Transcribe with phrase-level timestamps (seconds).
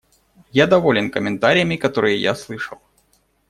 [0.51, 2.79] Я доволен комментариями, которые я слышал.